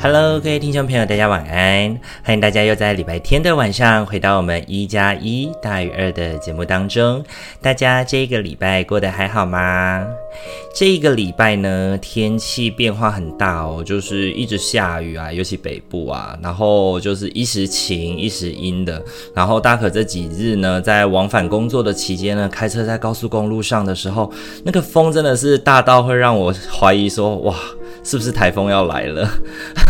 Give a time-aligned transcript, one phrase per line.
[0.00, 1.98] Hello，各位听众朋友，大家晚安！
[2.22, 7.20] 欢迎大家又在礼拜天的晚上回到我们一加一大于二的节目当中。
[7.60, 10.06] 大家这个礼拜过得还好吗？
[10.72, 19.02] 这个礼拜呢，天气变化很大哦，就是一直下雨啊，尤其北部啊，然后就是一时晴一时阴的。
[19.34, 24.32] 然后大可这几日呢，在往返工作的期间呢，开车在高速公路上的时候，
[24.64, 27.52] 那个风真的是大到会让我怀疑说，哇！
[28.04, 29.28] 是不是台风要来了？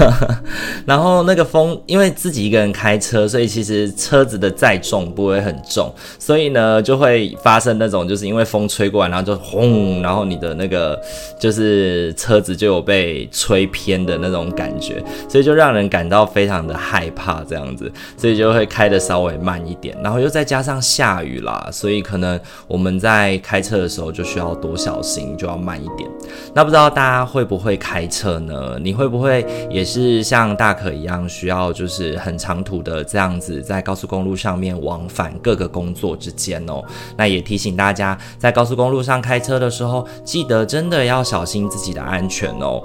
[0.87, 11.01] 然后那个风，因为自己一个人开车，所以其实车子的载重不会很重，所以呢就会发生那种，就是因为风吹过来，然后就轰，然后你的那个
[11.39, 26.09] 就是车子就有被吹偏的那种感觉，所以就让人感到非常的害怕这样子，所以就会开得稍微慢一点，然后又再加上下雨啦，所以可能我们在开车的时候就需要多小心，就要慢一点。
[26.55, 28.79] 那不知道大家会不会开开车呢？
[28.81, 36.81] 你会不会也是像大可一样，需要就是很长途的这样子，在高速公路上面往返各个工作之间哦？
[37.17, 42.81] 那也提醒大家，在高速公路上开车的时候，记得真的要小心自己的安全哦。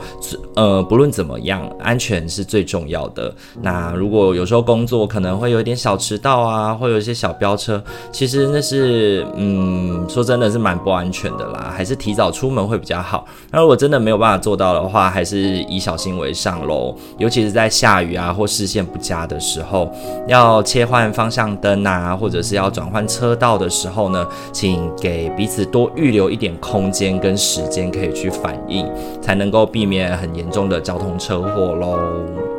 [0.56, 3.32] 呃，不论怎么样，安全是最重要的。
[3.62, 7.80] 那如果有时候工作可能会有一点小迟到啊，会有一些小飙车，
[8.12, 13.28] 其实那是嗯，说真的是蛮不安全的啦，还是提早出门会比较好。
[13.52, 16.96] 那如果真的没有办法做到的话，还是以小心为上喽。
[17.18, 19.92] 尤其是在下雨啊或视线不佳的时候，
[20.28, 28.90] 要切换方向灯啊，或者是要转换车道的时候呢，请给彼此多预留一点空间跟时间，可以去反应，
[29.22, 32.53] 才能够避免很严重的交通车祸喽。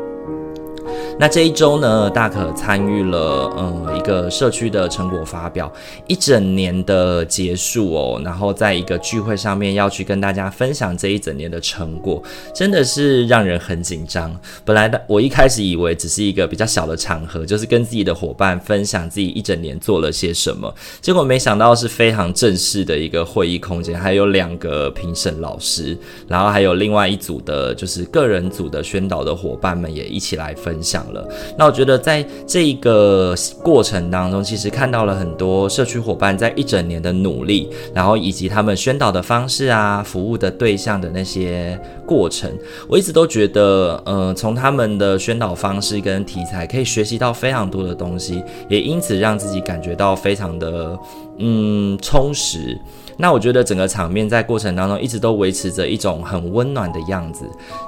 [1.16, 5.72] 那这一周呢，大可参与了嗯一个社区的成果发表，
[6.08, 12.20] 一整年的结束哦，然后在一个聚会上面要去跟大家分享这一整年的成果，
[12.52, 14.36] 真的是让人很紧张。
[14.64, 25.96] 本来的我一开始以为只是一个比较小的场合，就是跟自己的伙伴分享自己一整年做了些什么，结果没想到是非常正式的一个会议空间，还有两个评审老师，
[26.26, 31.03] 然后还有另外一组的就是个人组的宣导的伙伴们也一起来分享。
[31.12, 31.26] 了，
[31.56, 42.50] 那我觉得在这一个过程当中，其实看到了很多社区伙伴在一整年的努力，然后以及他们宣导的方式啊，服务的对象的那些过程，
[42.88, 50.98] 我一直都觉得，呃，从他们的宣导方式跟题材可以学习到非常多的东西，也因此让自己感觉到非常的
[51.38, 52.78] 嗯充实。
[53.16, 57.44] 那我觉得整个场面在过程当中一直都维持着一种很温暖的样子，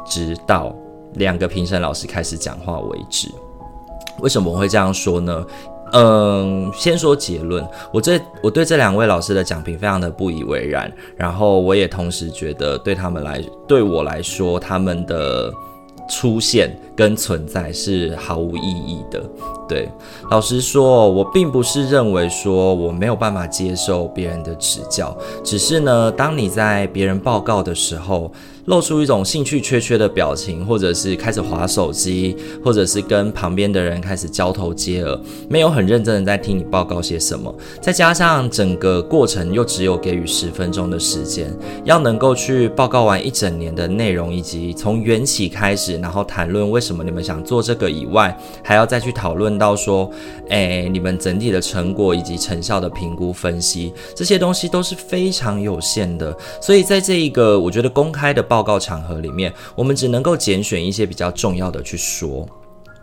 [0.06, 0.74] 直到。
[1.16, 3.28] 两个评审老师开始讲话为止。
[4.20, 5.46] 为什么我会这样说呢？
[5.92, 15.52] 嗯，先说结论，我这我对这两位老师的讲评非常的不以为然，然后我也同时觉得对他们来，对我来说，他们的
[16.08, 19.22] 出现跟存在是毫无意义的。
[19.68, 19.88] 对，
[20.28, 28.30] 老实说，我并不是认为说我没有办法接受别人的指教，只是呢，当你在别人报告的时候，
[28.66, 35.18] 露出一种兴趣缺缺的表情，或者是开始划手机，或者是跟旁边的人开始交头接耳，
[35.48, 37.54] 没有很认真的在听你报告些什么。
[37.80, 41.52] 再加上整个过程又只有给予十分钟的时间，
[41.84, 50.10] 要能够去报告完一整年的内容，以及从缘起开始，然后谈论为什么你们想做这个以外，还要再去讨论到说，
[50.48, 56.36] 诶，你们整体的成果以及成效的评估分析，这些东西都是非常有限的。
[56.60, 62.48] 所以在这一个我觉得公开的报报告场合里面，我们只能够拣选一些比较重要的去说。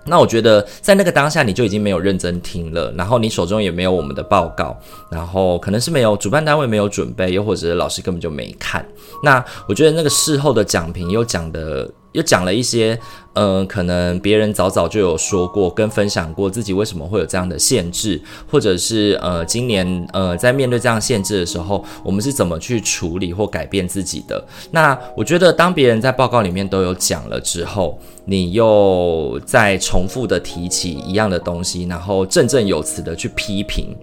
[0.04, 4.76] 那我觉得在那个当下，你就已经没有认真听了，然后你手中也没有我们的报告，
[5.12, 8.84] 然后可能是没有主办单位没有准备，又或者老师根本就没看。
[9.22, 11.88] 那我觉得那个事后的讲评又讲的。
[12.14, 12.98] 又讲了一些，
[13.34, 18.20] 嗯、呃，可能别人早早就有说过跟分享过自己为什么会有这样的限制，
[18.50, 24.44] 或者是呃，今年呃，在面对这样限制的时候，我们是怎么去处理或改变自己的？
[24.72, 33.96] 那我觉得，当别人在报告里面都有讲了之后，你又再重复的提起一样的东西，然后振振有词的去批评。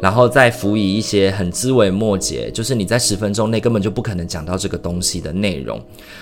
[0.00, 5.78] 然后再辅以一些很枝微末节，就是你在十分钟内根本就不可能讲到这个东西的内容，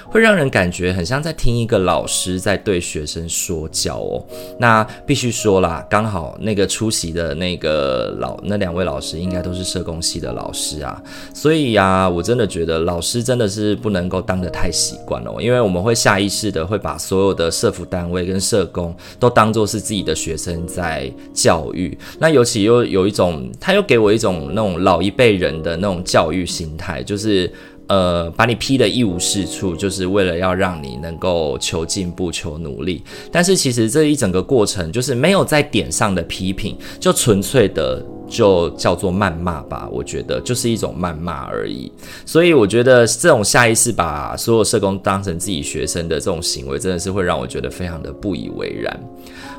[0.08, 4.24] 会让人感觉很像在在听一个老师在对学生说教哦。
[4.58, 11.02] 那必须说啦，刚好那个出席的那个老那两位老师应该都是社工系的老师啊，
[11.34, 21.98] 所以呀、我真的觉得老师真的是不能够当得太习惯哦，因为我们会下意识的会把所有的社福单位跟社工都当作是自己的学生在教育。
[22.18, 27.52] 那尤其又有一种，他又给我一种那种老一辈人的那种教育心态，就是。
[27.88, 33.02] 呃，把你批得一无是处，就是为了要让你能够求进步、求努力。
[33.32, 39.88] 但是其实这一整个过程，就是没有在点上的批评，就纯粹的就叫做谩骂吧。
[39.90, 41.90] 我觉得就是一种谩骂而已。
[42.26, 49.00] 所以我觉得这种下意识把所有社工当成自己学生的这种行为，真的是会让我觉得非常的不以为然。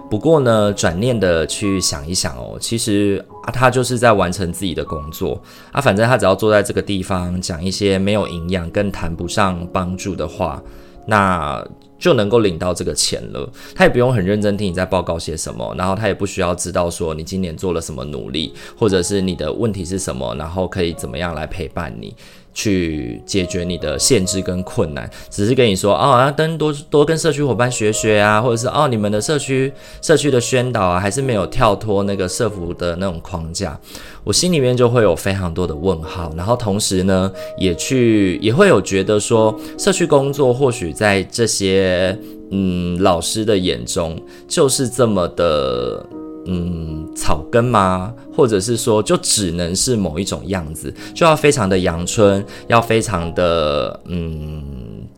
[0.09, 5.39] 不过呢，转念的去想一想哦，其实啊，他就是在完成自己的工作
[5.71, 5.79] 啊。
[5.79, 10.61] 反正他只要坐在这个地方讲一些没有营养、更谈不上帮助的话，
[11.05, 11.63] 那
[11.99, 13.47] 就能够领到这个钱了。
[13.75, 22.15] 他也不用很认真听你在报告些什么，然后他也不需要知道说你今年做了什么努力，或者是你的问题是什么，然后可以怎么样来陪伴你。
[22.53, 33.79] 去解决你的限制跟困难，只是跟你说哦，要跟多多跟社区伙伴学学啊，或者是哦，你们的社区社区的宣导啊，还是没有跳脱那个社服的那种框架，
[34.23, 36.33] 我心里面就会有非常多的问号。
[36.35, 42.17] 然后同时呢，也去也会有觉得说，社区工作或许在这些
[42.51, 46.05] 嗯老师的眼中，就是这么的。
[46.51, 48.11] 嗯，草根吗？
[48.35, 54.63] 或者是说，就只能是某一种样子，就要非常的阳春，要非常的嗯，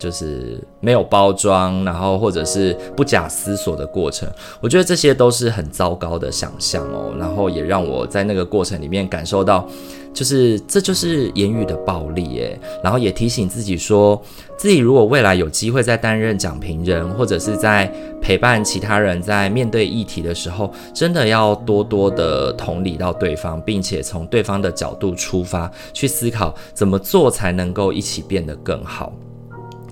[0.02, 4.28] 就是没有包装，然后或者是不假思索的过程。
[4.60, 9.68] 我觉得这些都是很糟糕的想象哦，然后也让我在那个过程里面感受到。
[10.14, 14.22] 就是，这就是言语的暴力耶，然后也提醒自己说，
[14.58, 17.90] 自己如果未来有机会再担任讲评人，或者是在
[18.20, 29.10] 陪伴其他人在面对议题的时候，真的要多多的同理到对方，并且从对方的角度出发去思考怎么做才能够一起变得更好。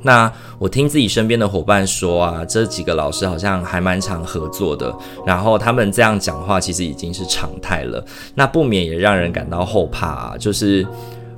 [0.03, 4.95] 那我听自己身边的伙伴说啊，这几个老师好像还蛮常合作的，
[5.27, 8.05] 然后他们这样讲话其实已经是常态了，
[8.35, 10.87] 那不免也让人感到后怕啊，就是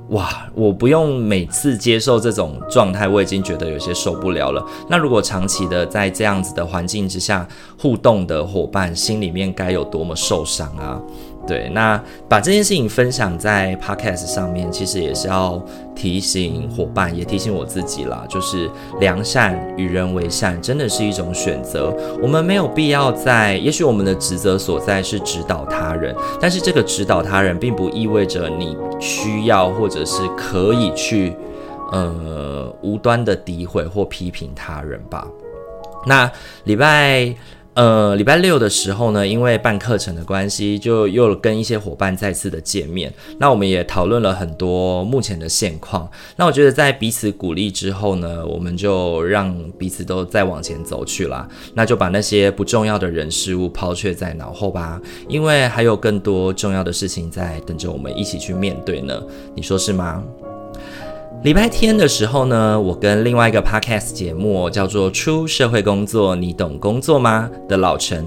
[0.09, 4.63] 哇，我不用每次接受这种状态，我已经觉得有些受不了了。
[4.87, 7.47] 那如果长期的在这样子的环境之下
[7.79, 11.01] 互动的伙伴，心里面该有多么受伤啊？
[11.45, 15.61] 对，那把这件事情分享在 Podcast 上面，其实也是要
[15.93, 18.69] 提醒伙伴，也提醒我自己啦，就是
[19.01, 21.93] 良善与人为善，真的是一种选择。
[22.21, 31.35] 我们没有必要在，也许我们的职责所在是指导他人，但是这个指导他人，并不意味着你需要或者是可以去，
[31.91, 35.27] 呃，无端的诋毁或批评他人吧。
[36.07, 36.31] 那
[36.63, 37.35] 礼拜。
[37.75, 43.11] 呃，礼拜六的时候呢，因为办课程的关系，就又跟一些伙伴再次的见面。
[43.39, 46.07] 那我们也讨论了很多目前的现况。
[46.35, 51.47] 那我觉得在彼此鼓励之后呢，我们就让彼此都再往前走去啦。
[51.73, 59.19] 那就把那些不重要的人事物抛却在脑后吧，因为还有更多重要的事情在等着我们一起去面对呢。
[59.55, 60.23] 你说是吗？
[61.43, 68.25] 礼拜天的时候呢，我跟另外一个 podcast 节目叫做《出社会工作，你懂工作吗》的老陈。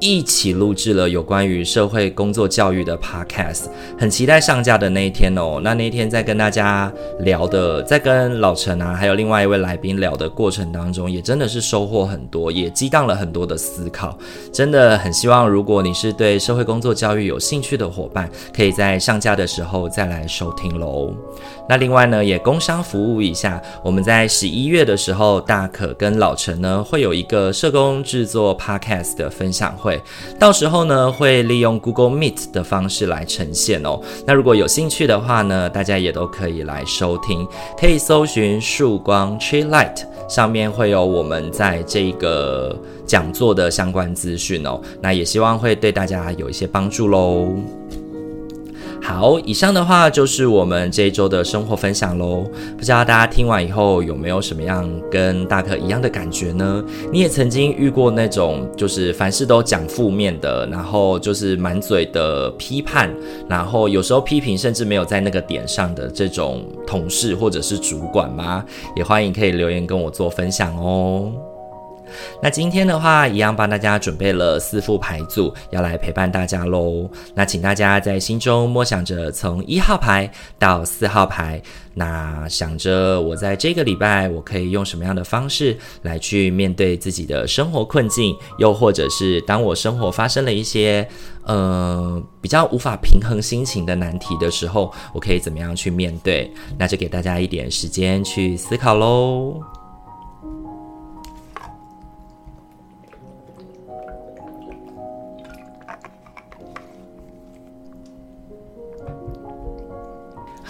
[0.00, 3.64] 一起录制了有关于社会工作教育的 podcast，
[3.98, 5.60] 很期待上架的那一天哦。
[5.62, 14.18] 那那天在跟大家聊的，在跟老陈啊，还有另外一位来宾聊的过程当中，也真的是收获很多，也激荡了很多的思考。
[14.52, 21.14] 真的很希望，如果你是对社会工作教育有兴趣的伙伴，可以在上架的时候再来收听喽。
[21.68, 30.00] 那另外呢，也工商服务一下，我们在十一月的时候，大可跟老陈呢会有一个社工制作 podcast 的分享会。
[30.38, 34.00] 到时候呢，会利用 Google Meet 的方式来呈现哦。
[34.26, 37.46] 那如果有兴趣的话呢，大家也都可以来收听，
[37.78, 42.74] 可以搜寻“曙光 Tree Light”，上面会有我们在这个
[43.04, 44.80] 讲座的相关资讯哦。
[45.02, 47.48] 那也希望会对大家有一些帮助喽。
[49.04, 52.42] 好，以上的话就是我们这一周的生活分享喽。
[52.74, 56.82] 不知道大家听完以后有没有什么样跟大可一样的感觉呢？
[57.12, 63.14] 你也曾经遇过那种就是凡事都讲负面的，然后就是满嘴的批判，
[63.46, 68.64] 然后有时候批评甚至没有在那个点上的这种同事或者是主管吗？
[68.96, 71.30] 也欢迎可以留言跟我做分享哦。
[72.42, 77.08] 那今天的话，一样帮大家准备了四副牌组，要来陪伴大家喽。
[77.34, 81.60] 那请大家在心中默想着，从一号牌到四号牌，
[81.94, 91.06] 那想着我在这个礼拜，我可以用什么样的方式来去面对自己的生活困境，又或者是当我生活发生了一些
[91.44, 96.50] 呃比较无法平衡心情的难题的时候，我可以怎么样去面对？
[96.78, 99.83] 那就给大家一点时间去思考喽。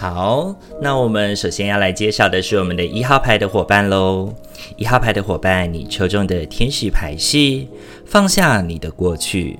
[0.07, 4.31] 好，那我们首先要来介绍的是我们的一号牌的伙伴喽。
[4.77, 7.65] 一号牌的伙伴，你抽中的天使牌是
[8.05, 9.57] 放下你的过去，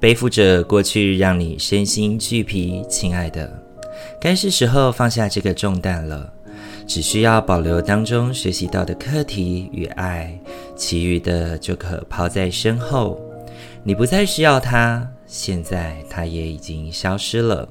[0.00, 3.62] 背负着过去让你身心俱疲，亲爱的，
[4.18, 6.32] 该是时候放下这个重担了。
[6.86, 10.38] 只需要保留当中学习到的课题与爱，
[10.74, 13.20] 其余的就可抛在身后。
[13.82, 17.68] 你不再需要它，现在它也已经消失了。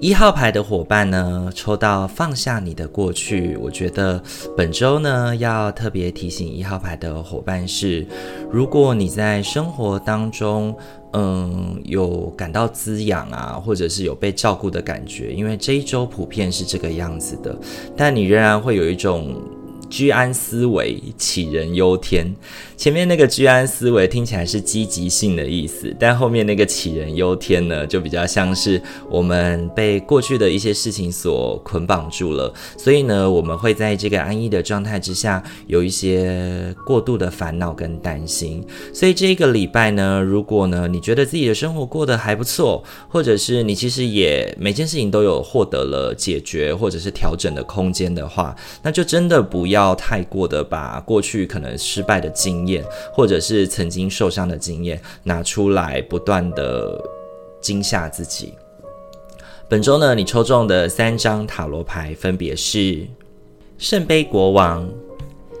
[0.00, 3.56] 一号牌的伙伴呢，抽到放下你的过去。
[3.56, 4.22] 我觉得
[4.56, 8.06] 本周呢，要特别提醒一号牌的伙伴是：
[8.50, 10.76] 如果你在生活当中，
[11.12, 17.56] 嗯，有感到滋养啊，或者是有被照顾的感觉，因为这一周普遍是这个样子的，
[17.96, 19.34] 但你仍然会有一种。
[19.88, 22.34] 居安思危，杞人忧天。
[22.76, 32.52] 前面那个居安思危听起来是积极性的意思，但后面那个杞人忧天呢，就比较像是我们被过去的一些事情所捆绑住了。
[32.76, 38.64] 所以呢，我们会在这个安逸的状态之下，有一些过度的烦恼跟担心。
[38.92, 49.73] 所以这个礼拜呢，如果呢你觉得自己的生活过得还不错，或者是你其实也每件事情都有获得了解决或者是调整的空间的话，那就真的不要。
[49.74, 56.96] 不要太过的把过去可能失败的经验，或者是曾经受伤的经验拿出来，不断的
[57.60, 58.54] 惊吓自己。
[59.68, 63.04] 本周呢，你抽中的三张塔罗牌分别是
[63.76, 64.88] 圣杯国王、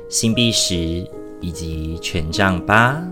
[0.08, 0.76] 星币十
[1.40, 3.02] 以及权杖八。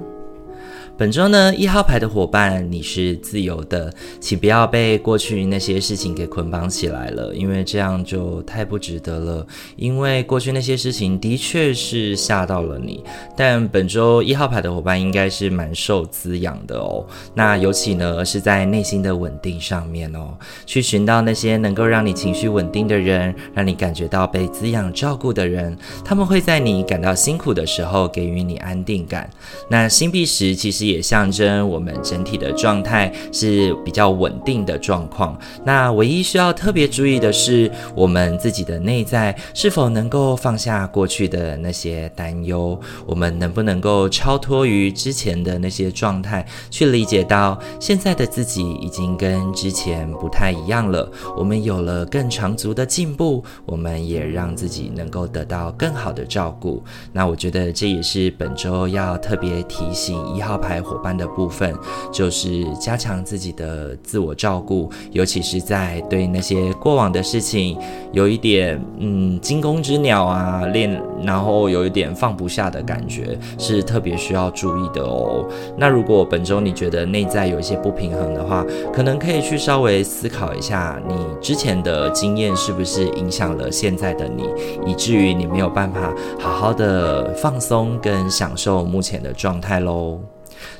[0.99, 9.46] 本周呢，一号牌的伙伴，你是自由的，请不要被过去那些事情给捆绑起来了，因为这样就太不值得了。
[9.76, 13.02] 因为过去那些事情的确是吓到了你，
[13.34, 17.04] 但本周一号牌的伙伴应该是蛮受滋养的哦。
[17.34, 29.28] 那尤其呢是在内心的稳定上面哦，去寻到那些能够让你情绪稳定的人，让你感觉到被滋养照顾的人，他们会在你感到辛苦的时候给予你安定感。
[29.68, 31.02] 那星币十其实也。
[31.02, 35.38] 象征我们整体的状态是比较稳定的状况。
[35.62, 42.80] 那唯一需要特别注意的是，我们自己的内在是否能够放下过去的那些担忧？
[43.04, 51.10] 我们能不能够超脱于之前的那些状态，去理解到现在的自己已经跟之前不太一样了？
[51.36, 56.82] 我们有了更长足的进步，我们也让自己能够得到更好的照顾。
[57.12, 61.74] 那我觉得这也是本周要特别提醒一号牌伙伴的部分，
[62.12, 67.76] 就是加强自己的自我照顾，尤其是在对那些过往的事情
[68.12, 75.46] 有一点嗯惊弓之鸟啊，练然后有一点放不下的感觉，是特别需要注意的哦。
[75.76, 84.44] 那如果本周你觉得内在有一些不平衡的话，可能可以去稍微思考一下，你之前的经验是不是影响了现在的你，
[84.86, 90.20] 以至于你没有办法好好的放松跟享受目前的状态喽。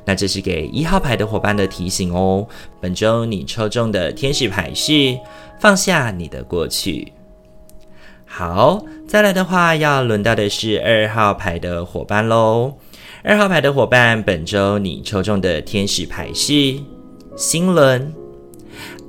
[0.05, 2.47] 那这是给一号牌的伙伴的提醒哦。
[2.81, 5.19] 本周你抽中的天使牌是
[5.61, 7.13] 放下你的过去。
[8.25, 12.75] 好，再来的话要轮到的是二号牌的伙伴喽。
[13.23, 16.75] 二号牌的伙伴，本周你抽中的天使牌是
[17.37, 18.13] 心轮。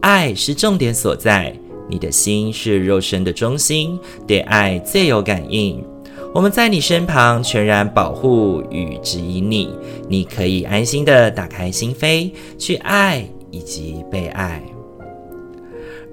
[0.01, 1.56] 爱是重点所在，
[1.89, 5.84] 你的心是肉身的中心，对爱最有感应。
[6.33, 9.69] 我们在你身旁，全然保护与指引你，
[10.09, 14.59] 你可以安心的打开心扉，去爱以及被爱。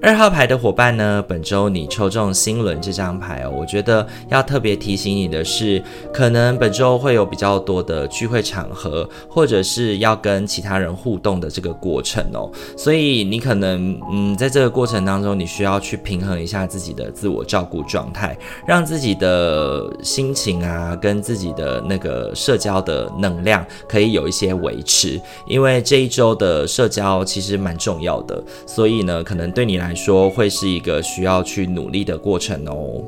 [0.03, 5.81] 二号牌的伙伴呢，本周你抽中心轮这张牌哦，我觉得要特别提醒你的是，
[6.11, 33.01] 可能本周会有比较多的聚会场合，或者是要跟其他人互动的这个过程哦，所以你可能嗯，在这个过程当中，你需要去平衡一下自己的自我照顾状态，让自己的心情啊，跟自己的那个社交的能量可以有一些维持，因为这一周的社交其实蛮重要的，所以呢，可能对你来说会是一个需要去努力的过程哦。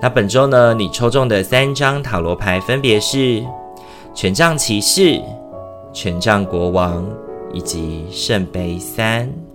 [0.00, 3.44] 那本周呢，你抽中的三张塔罗牌分别是
[4.14, 5.20] 权杖骑士、
[5.92, 7.06] 权杖国王
[7.52, 9.45] 以及圣杯三。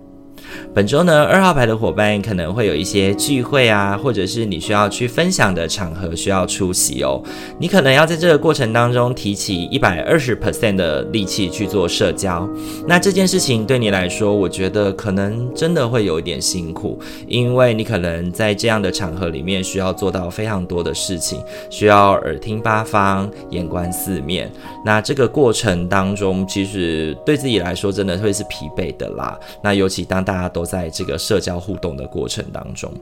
[0.73, 7.21] 本周呢，二号牌的伙伴可能会有一些聚会啊，或者是你需要去分享的场合需要出席哦。
[7.59, 12.47] 你可能要在这个过程当中提起一百二十 percent 的力气去做社交。
[12.87, 24.51] 那这件事情对你来说，我觉得可能真的会有一点辛苦，因为你可能在这样的场合里面需要做到非常多的事情，需要耳听八方，眼观四面。
[24.85, 29.37] 那这个过程当中，其实对自己来说真的会是疲惫的啦。
[29.61, 32.93] 那尤其当大都都在这个社交互动的过程当中，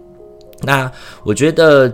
[0.62, 0.90] 那
[1.26, 1.94] 我觉得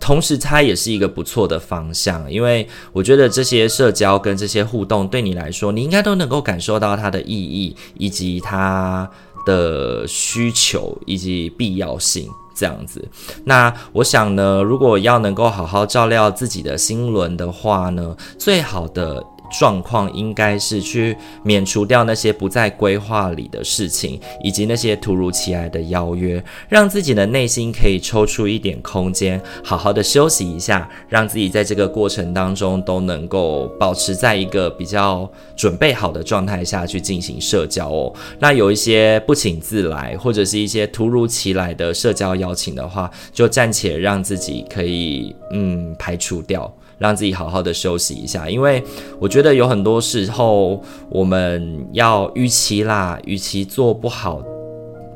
[0.00, 9.08] 同时它也是一个不错的方向，因为我觉得这些社交跟这些互动对你来说，你应该都能够感受到它的意义以及它
[9.46, 13.06] 的需求以及必要性这样子。
[13.44, 19.24] 那我想呢，如果要能够好好照料自己的心轮的话呢，最好的。
[19.58, 38.12] 状况应该是去免除掉那些不在规划里的事情，以及那些突如其来的邀约，让自己的内心可以抽出一点空间，好好的休息一下，让自己在这个过程当中都能够保持在一个比较准备好的状态下去进行社交哦。
[38.38, 46.72] 那有一些不请自来，或者是一些突如其来的社交邀请的话，就暂且让自己可以嗯排除掉。
[47.04, 48.82] 让自己好好的休息一下，因为
[49.18, 54.42] 我觉得有很多时候我们要与其啦，与其做不好，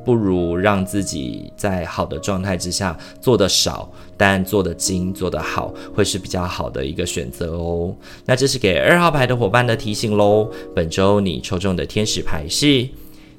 [0.05, 7.95] 不如让自己在好的状态之下做得少，但做得精、做得好，会是比较好的一个选择哦。
[8.27, 10.47] 那这是给二号牌的伙伴的提醒喽。
[10.75, 12.87] 本周你抽中的天使牌是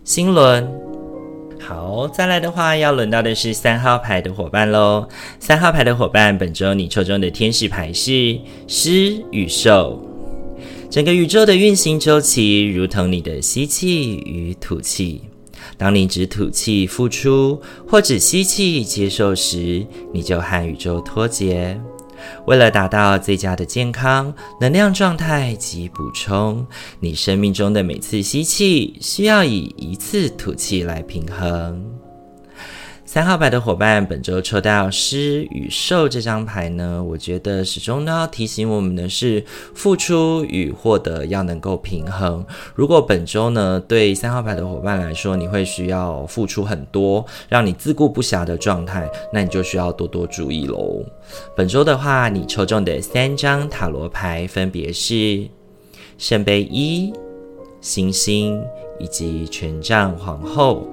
[0.03, 0.88] 星轮。
[1.69, 5.07] 好，再来的话，要轮到的是三号牌的伙伴喽。
[5.39, 10.03] 三号牌的伙伴，本周你抽中的天使牌是狮与兽。
[10.89, 15.21] 整个宇宙的运行周期，如同你的吸气与吐气。
[15.77, 21.79] 当你只吐气付出，或只吸气接受时，你就和宇宙脱节。
[22.45, 26.65] 为了达到最佳的健康、能量状态及补充，
[26.99, 32.08] 你生命中的每次吸气需要以一次吐气来平衡。
[33.11, 39.43] 三号牌的伙伴，本周抽到狮与兽这张牌呢，我觉得始终都要提醒我们的是，
[39.73, 42.45] 付出与获得要能够平衡。
[42.75, 51.03] 如果本周呢，对三号牌的伙伴来说，你会需要付出很多，让你自顾不暇的状态，那你就需要多多注意喽。
[51.55, 55.47] 本周的话，你抽中的三张塔罗牌分别是
[56.19, 57.11] 圣杯一、
[57.81, 58.63] 星星
[58.99, 60.87] 以及权杖皇后。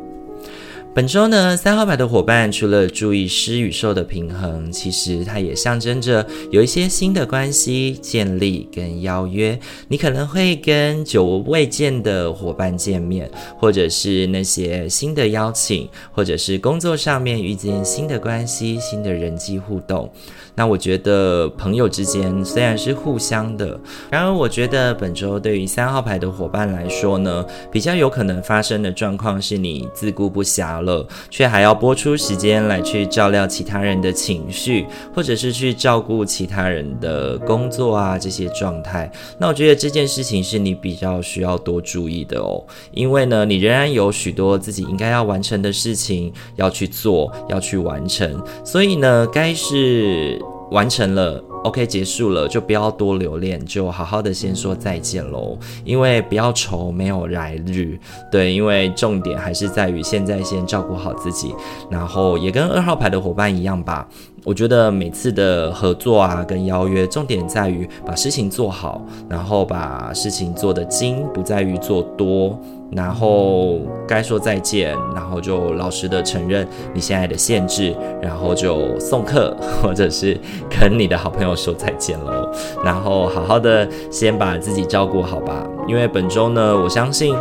[0.97, 9.61] 本周呢，三号牌的伙伴除了注意狮与兽的平衡，其实它也象征着有一些新的关系建立跟邀约。
[9.89, 20.11] 你可能会跟久未见的伙伴见面，或者是那些新的邀请，或者是工作上面遇见新的关系、新的人际互动。
[20.57, 23.79] 那我觉得朋友之间虽然是互相的，
[24.11, 39.13] 然而我觉得本周对于三号牌的伙伴来说呢，比较有可能发生的状况是你自顾不暇了，却还要拨出时间来去照料其他人的情绪，或者是去照顾其他人的工作啊这些状态。
[39.39, 50.41] 那我觉得这件事情是你比较需要多注意的哦，因为呢，你仍然有许多自己应该要完成的事情要去做，要去完成，所以呢，该是。
[50.71, 55.57] 完成了，OK，结束了，就不要多留恋，就好好的先说再见喽。
[55.85, 57.99] 因为不要愁没有来日，
[58.31, 61.55] 对，因为重点还是在于现在先照顾好自己，
[61.91, 64.09] 然后也跟二号牌的伙伴一样吧。
[64.45, 72.57] 我觉得每次的合作啊，跟邀约，重点在于把事情做好，然后把事情做得精，不在于做多。
[72.91, 80.39] 然后该说再见，然后就老实的承认你现在的限制，然后就送客，或者是
[80.71, 82.51] 跟你的好朋友说再见喽。
[82.85, 87.35] 然后好好的先把自己照顾好吧，因为本周呢，我相信。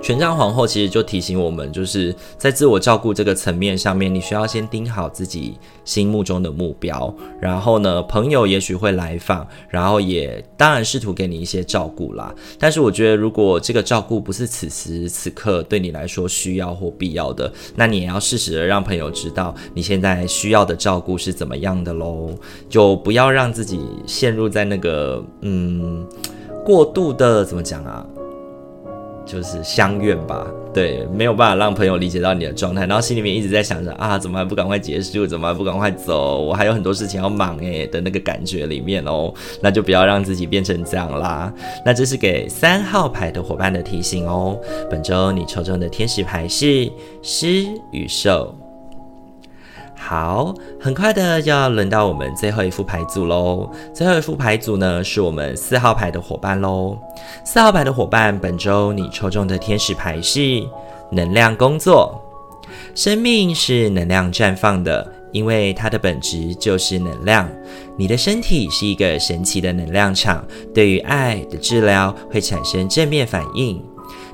[0.00, 7.14] 权杖皇后其实就提醒我们，就是在自我照顾这个层面上面，你需要先盯好自己心目中的目标。
[7.40, 12.34] 然后呢，朋友也许会来访，然后也当然试图给你一些照顾啦。
[12.58, 22.30] 但是我觉得，如果这个照顾不是此时此刻对你来说需要或必要的，那你也要适时的让朋友知道你现在需要的照顾是怎么样的喽。
[22.68, 26.06] 就不要让自己陷入在那个嗯
[26.64, 28.06] 过度的怎么讲啊？
[29.28, 35.26] 就是相怨吧，对，没有办法让朋友理解到你的状态，然后心里面一直在想着啊，怎么还不赶快结束？
[35.26, 36.40] 怎么还不赶快走？
[36.40, 41.52] 我还有很多事情要忙诶的那个感觉里面哦，那就不要让自己变成这样啦。
[41.84, 44.58] 那这是给三号牌的伙伴的提醒哦。
[44.88, 46.90] 本周你抽中的天使牌是
[47.22, 48.54] 狮与兽。
[49.98, 53.68] 好，很快的就要轮到我们最后一副牌组喽。
[53.92, 56.96] 最后一副牌组呢，是我们四号牌的伙伴喽。
[57.44, 60.62] 四号牌的伙伴，本周你抽中的天使牌是
[61.10, 62.18] 能量工作。
[62.94, 67.48] 生命是能量绽放的，因为它的本质就是能量。
[67.96, 73.82] 你的身体是一个神奇的能量场，对于爱的治疗会产生正面反应。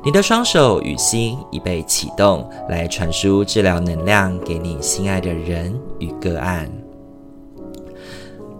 [0.04, 6.70] 你的双手与心已被启动，来传输治疗能量给你心爱的人与个案。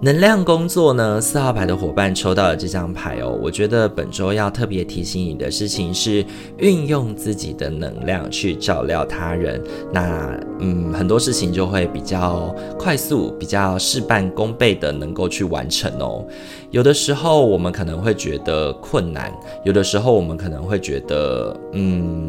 [0.05, 1.19] 能量工作呢？
[1.19, 3.39] 四号牌的伙伴抽到了这张牌哦。
[3.43, 6.23] 我觉得本周要特别提醒你的事情是，
[6.59, 9.59] 运用自己的能量去照料他人。
[9.91, 16.23] 那嗯，很多事情就会比较快速，比较事半功倍的能够去完成哦。
[16.71, 19.33] 有的时候我们可能会觉得困难，
[19.65, 22.29] 有的时候我们可能会觉得嗯。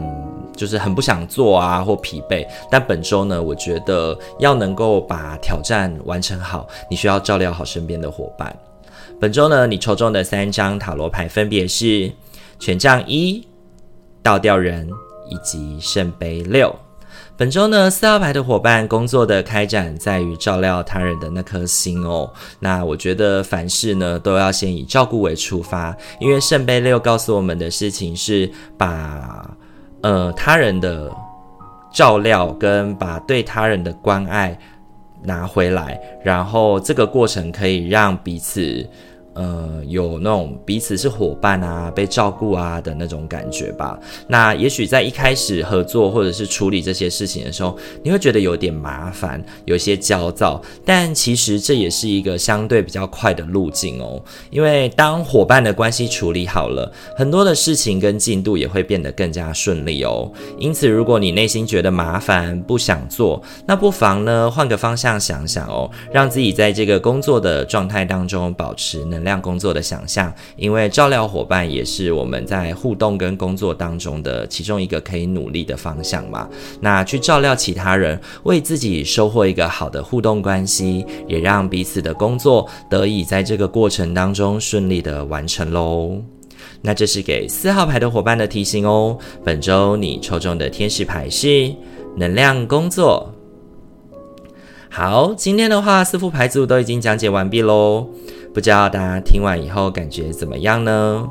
[0.56, 2.46] 就是很不想做啊，或疲惫。
[2.72, 8.56] 但本周呢，我觉得要能够把挑战完成好，你需要照料好身边的伙伴。
[9.20, 12.12] 本周呢，你抽中的三张塔罗牌分别是
[12.60, 13.48] 权杖一、
[14.22, 14.90] 倒吊人
[15.30, 16.76] 以及圣杯六。
[17.38, 22.32] 本周呢，四号牌的伙伴工作的开展在于照料他人的那颗心哦。
[22.60, 29.58] 那我觉得凡事呢，都要先以照顾为出发，因为圣杯六告诉我们的事情是把。
[30.06, 31.12] 呃，他人的
[31.92, 34.56] 照料跟把对他人的关爱
[35.24, 38.88] 拿回来，然后这个过程可以让彼此。
[39.36, 44.00] 呃，有那种彼此是伙伴啊，被照顾啊的那种感觉吧。
[44.28, 50.62] 那也许在一开始合作或者是处理这些事情的时候，你会觉得有点麻烦，有些焦躁。
[50.86, 54.24] 但其实这也是一个相对比较快的路径哦。
[54.50, 60.32] 因为当伙伴的关系处理好了，很多的事情跟进度也会变得更加顺利哦。
[60.58, 76.48] 因此，如果你内心觉得麻烦，不想做，那不妨呢换个方向想想哦，让自己在这个工作的状态当中保持能量工作的想象，因为照料伙伴也是我们在互动跟工作当中的其中一个可以努力的方向嘛。
[76.80, 86.22] 那去照料其他人，为自己收获一个好的互动关系，也让彼此的工作得以在这个过程当中顺利的完成喽。
[86.82, 89.18] 那这是给四号牌的伙伴的提醒哦。
[89.44, 91.74] 本周你抽中的天使牌是
[92.16, 93.34] 能量工作。
[94.88, 98.08] 好，今天的话四副牌组都已经讲解完毕喽。
[98.56, 101.30] 不知道大家听完以后感觉怎么样呢？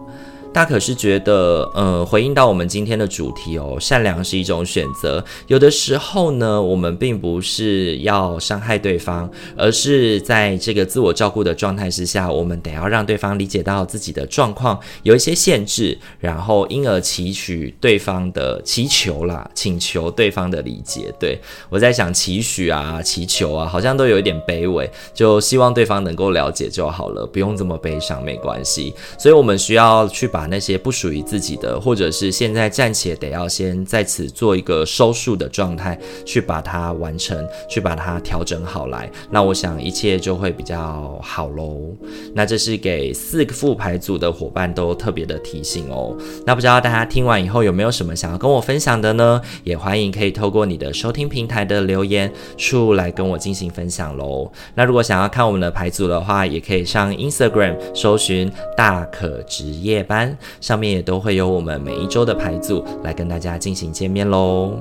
[0.55, 5.23] 大可是觉得，呃，回应到我们今天的主题哦，善良是一种选择。
[5.49, 21.13] 有的时候呢，我们并不是要伤害对方，而是在这个自我照顾的状态之下，我们得要让对方理解到自己的状况有一些限制，然后因而祈许对方的祈求啦，请求对方的理解。
[21.19, 21.37] 对，
[21.69, 28.95] 我在想，祈许啊，祈求啊，好像都有一点卑微，就希望对方能够了解就好了，不用这么悲伤，没关系。
[29.19, 30.44] 所以我们需要去把。
[30.47, 41.93] 那些不属于自己的，或者是现在暂且得要先在此做一个收束的状态，去把它完成，去把它调整好来，那我想一切就会比较好喽。
[42.35, 46.17] 那这是给四个副牌组的伙伴都特别的提醒哦。
[46.47, 49.41] 那不知道大家听完以后有没有什么想要跟我分享的呢？
[49.63, 54.51] 也欢迎可以透过你的收听平台的留言处来跟我进行分享喽。
[54.75, 60.34] 那如果想要看我们的牌组的话，也可以上 Instagram 搜寻大可值夜班。
[60.61, 64.79] 上面也都会有我们每一周的牌组来跟大家进行见面喽。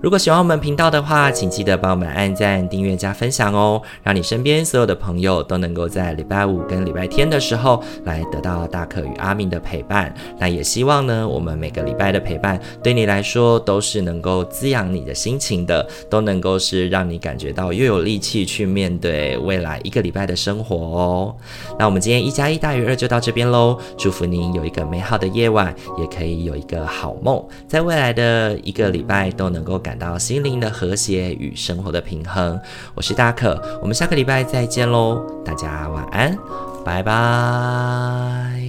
[0.00, 10.14] 如果喜欢我们频道的话，请记得帮我们按赞、订阅、加分享哦，让你身边所有的朋友都能够在礼拜五跟礼拜天的时候来得到大可与阿明的陪伴。
[10.38, 21.34] 那也希望呢，我们每个礼拜的陪伴对你来说都是能够滋养你的心情的，都能够是让你感觉到又有力气去面对未来一个礼拜的生活哦。
[21.76, 29.82] 那我们今天一加一大于二就到这边喽，祝福您有一个美好的夜晚，也可以有一个好梦，在未来的一个礼拜都能够。
[29.88, 32.60] 感到心灵的和谐与生活的平衡。
[32.94, 36.36] 我是大可，我们下个礼拜再见喽，大家晚安，
[36.84, 38.67] 拜拜。